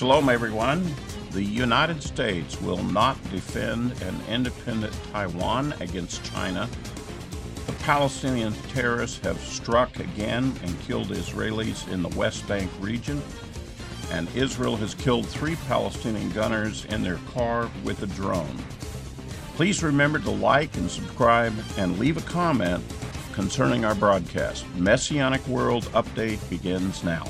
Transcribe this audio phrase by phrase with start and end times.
[0.00, 0.94] Shalom, everyone.
[1.32, 6.70] The United States will not defend an independent Taiwan against China.
[7.66, 13.20] The Palestinian terrorists have struck again and killed Israelis in the West Bank region.
[14.10, 18.56] And Israel has killed three Palestinian gunners in their car with a drone.
[19.54, 22.82] Please remember to like and subscribe and leave a comment
[23.34, 24.64] concerning our broadcast.
[24.76, 27.26] Messianic World Update begins now.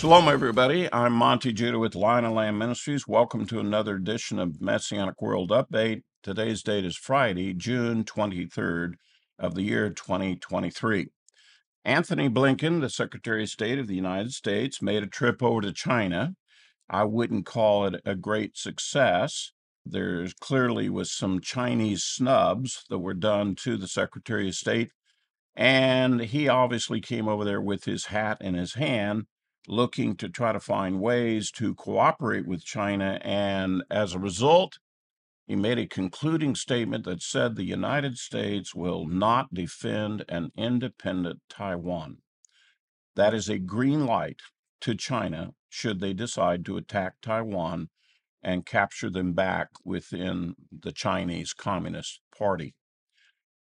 [0.00, 0.90] Shalom, everybody.
[0.94, 3.06] I'm Monte Judah with Lion and Lamb Ministries.
[3.06, 6.04] Welcome to another edition of Messianic World Update.
[6.22, 8.94] Today's date is Friday, June 23rd
[9.38, 11.08] of the year 2023.
[11.84, 15.70] Antony Blinken, the Secretary of State of the United States, made a trip over to
[15.70, 16.32] China.
[16.88, 19.52] I wouldn't call it a great success.
[19.84, 24.92] There clearly was some Chinese snubs that were done to the Secretary of State,
[25.54, 29.26] and he obviously came over there with his hat in his hand
[29.70, 33.20] looking to try to find ways to cooperate with China.
[33.22, 34.78] And as a result,
[35.46, 41.40] he made a concluding statement that said the United States will not defend an independent
[41.48, 42.18] Taiwan.
[43.16, 44.40] That is a green light
[44.82, 47.88] to China should they decide to attack Taiwan
[48.42, 52.74] and capture them back within the Chinese Communist Party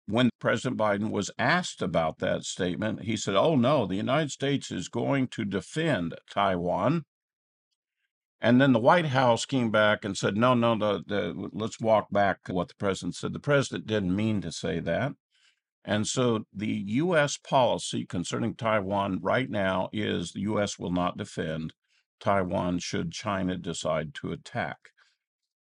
[0.07, 4.71] when President Biden was asked about that statement, he said, Oh, no, the United States
[4.71, 7.03] is going to defend Taiwan.
[8.41, 12.11] And then the White House came back and said, No, no, the, the, let's walk
[12.11, 13.33] back what the president said.
[13.33, 15.13] The president didn't mean to say that.
[15.85, 17.37] And so the U.S.
[17.37, 20.79] policy concerning Taiwan right now is the U.S.
[20.79, 21.73] will not defend
[22.19, 24.92] Taiwan should China decide to attack.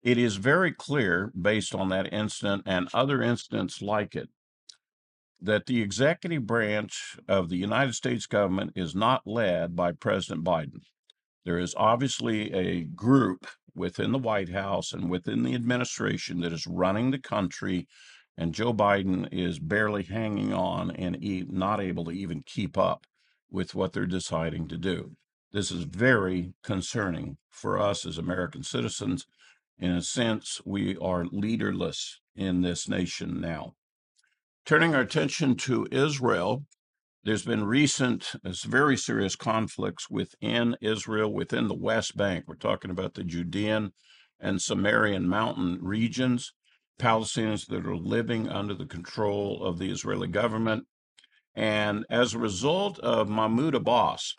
[0.03, 4.29] It is very clear, based on that incident and other incidents like it,
[5.41, 10.83] that the executive branch of the United States government is not led by President Biden.
[11.45, 16.67] There is obviously a group within the White House and within the administration that is
[16.67, 17.87] running the country,
[18.37, 21.19] and Joe Biden is barely hanging on and
[21.51, 23.07] not able to even keep up
[23.51, 25.17] with what they're deciding to do.
[25.53, 29.27] This is very concerning for us as American citizens
[29.78, 33.74] in a sense, we are leaderless in this nation now.
[34.66, 36.64] Turning our attention to Israel,
[37.24, 42.44] there's been recent, uh, very serious conflicts within Israel, within the West Bank.
[42.46, 43.92] We're talking about the Judean
[44.40, 46.52] and Samarian mountain regions,
[46.98, 50.84] Palestinians that are living under the control of the Israeli government.
[51.55, 54.34] And as a result of Mahmoud Abbas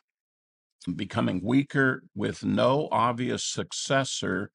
[0.95, 4.51] becoming weaker with no obvious successor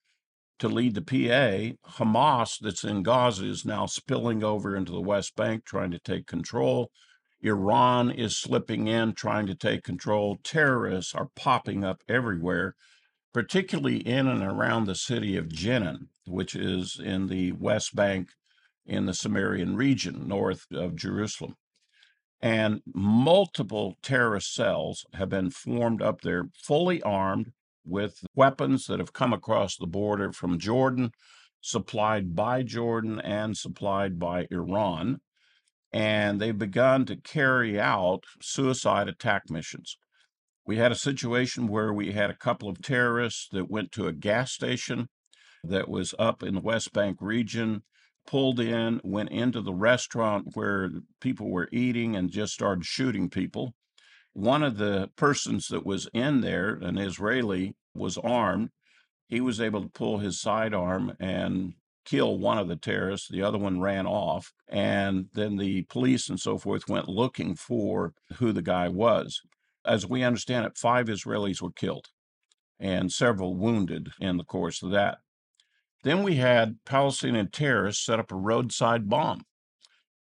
[0.58, 1.74] to lead the PA.
[1.98, 6.26] Hamas, that's in Gaza, is now spilling over into the West Bank, trying to take
[6.26, 6.90] control.
[7.40, 10.38] Iran is slipping in, trying to take control.
[10.42, 12.74] Terrorists are popping up everywhere,
[13.32, 18.30] particularly in and around the city of Jenin, which is in the West Bank
[18.86, 21.56] in the Samarian region, north of Jerusalem.
[22.40, 27.52] And multiple terrorist cells have been formed up there, fully armed,
[27.84, 31.12] with weapons that have come across the border from Jordan,
[31.60, 35.20] supplied by Jordan and supplied by Iran.
[35.92, 39.96] And they've begun to carry out suicide attack missions.
[40.66, 44.12] We had a situation where we had a couple of terrorists that went to a
[44.12, 45.08] gas station
[45.62, 47.82] that was up in the West Bank region,
[48.26, 50.90] pulled in, went into the restaurant where
[51.20, 53.74] people were eating, and just started shooting people.
[54.34, 58.70] One of the persons that was in there, an Israeli, was armed.
[59.28, 61.74] He was able to pull his sidearm and
[62.04, 63.28] kill one of the terrorists.
[63.28, 64.52] The other one ran off.
[64.68, 69.40] And then the police and so forth went looking for who the guy was.
[69.86, 72.08] As we understand it, five Israelis were killed
[72.80, 75.18] and several wounded in the course of that.
[76.02, 79.44] Then we had Palestinian terrorists set up a roadside bomb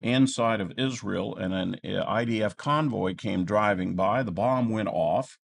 [0.01, 4.23] inside of Israel, and an uh, IDF convoy came driving by.
[4.23, 5.39] The bomb went off,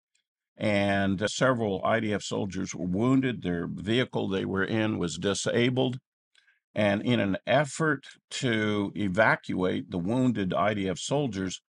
[0.58, 3.42] and uh, several IDF soldiers were wounded.
[3.42, 5.98] Their vehicle they were in was disabled.
[6.76, 11.62] And in an effort to evacuate the wounded IDF soldiers,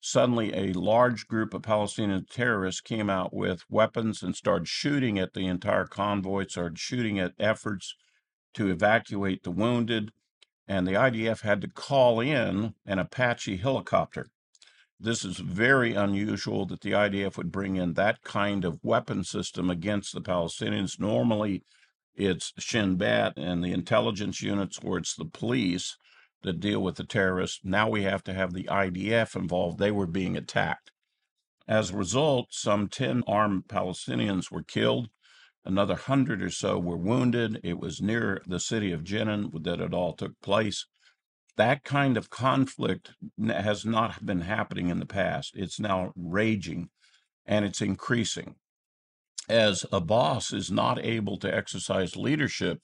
[0.00, 5.34] suddenly a large group of Palestinian terrorists came out with weapons and started shooting at
[5.34, 7.96] the entire convoy, started shooting at efforts
[8.54, 10.10] to evacuate the wounded
[10.68, 14.26] and the IDF had to call in an Apache helicopter.
[14.98, 19.68] This is very unusual that the IDF would bring in that kind of weapon system
[19.68, 20.98] against the Palestinians.
[20.98, 21.62] Normally,
[22.14, 25.96] it's Shin Bet and the intelligence units, or it's the police
[26.42, 27.60] that deal with the terrorists.
[27.62, 29.78] Now we have to have the IDF involved.
[29.78, 30.92] They were being attacked.
[31.68, 35.10] As a result, some 10 armed Palestinians were killed.
[35.66, 37.60] Another 100 or so were wounded.
[37.64, 40.86] It was near the city of Jenin that it all took place.
[41.56, 43.14] That kind of conflict
[43.44, 45.56] has not been happening in the past.
[45.56, 46.90] It's now raging
[47.44, 48.54] and it's increasing.
[49.48, 52.80] As Abbas is not able to exercise leadership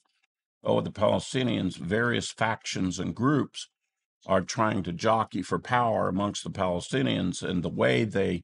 [0.61, 3.69] over the Palestinians, various factions and groups
[4.25, 7.41] are trying to jockey for power amongst the Palestinians.
[7.41, 8.43] And the way they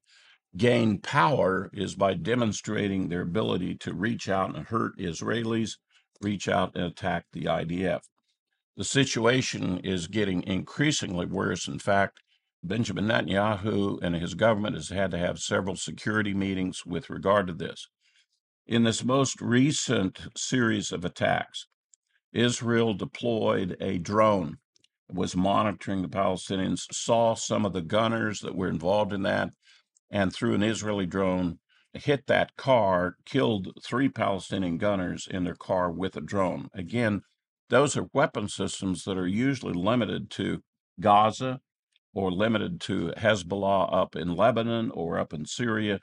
[0.57, 5.78] gain power is by demonstrating their ability to reach out and hurt Israelis,
[6.22, 8.01] reach out and attack the IDF.
[8.75, 11.68] The situation is getting increasingly worse.
[11.68, 12.19] In fact,
[12.63, 17.54] Benjamin Netanyahu and his government has had to have several security meetings with regard to
[17.54, 17.88] this.
[18.68, 21.68] In this most recent series of attacks,
[22.34, 24.57] Israel deployed a drone,
[25.12, 29.50] was monitoring the Palestinians, saw some of the gunners that were involved in that,
[30.12, 31.60] and through an Israeli drone,
[31.94, 36.70] hit that car, killed three Palestinian gunners in their car with a drone.
[36.74, 37.22] Again,
[37.70, 40.62] those are weapon systems that are usually limited to
[41.00, 41.62] Gaza
[42.14, 46.00] or limited to Hezbollah up in Lebanon or up in Syria.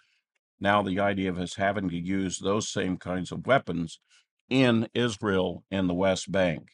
[0.61, 4.01] Now, the idea of us having to use those same kinds of weapons
[4.49, 6.69] in Israel and the West Bank.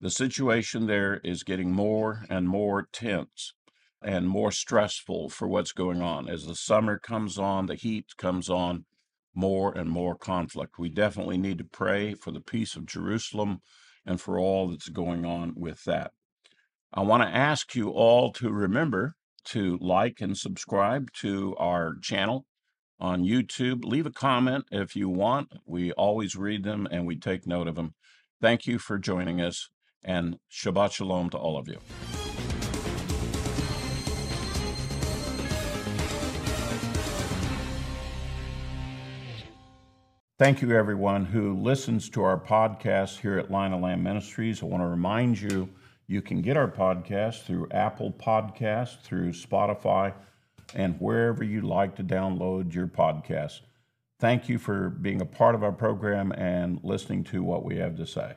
[0.00, 3.52] The situation there is getting more and more tense
[4.02, 6.28] and more stressful for what's going on.
[6.28, 8.84] As the summer comes on, the heat comes on,
[9.34, 10.78] more and more conflict.
[10.78, 13.60] We definitely need to pray for the peace of Jerusalem
[14.06, 16.12] and for all that's going on with that.
[16.92, 19.14] I want to ask you all to remember
[19.44, 22.46] to like and subscribe to our channel
[22.98, 23.84] on YouTube.
[23.84, 25.52] Leave a comment if you want.
[25.66, 27.94] We always read them and we take note of them.
[28.40, 29.68] Thank you for joining us,
[30.02, 32.29] and Shabbat Shalom to all of you.
[40.40, 44.62] Thank you, everyone who listens to our podcast here at Lion and Lamb Ministries.
[44.62, 45.68] I want to remind you
[46.06, 50.14] you can get our podcast through Apple Podcasts, through Spotify,
[50.74, 53.60] and wherever you like to download your podcast.
[54.18, 57.98] Thank you for being a part of our program and listening to what we have
[57.98, 58.32] to say.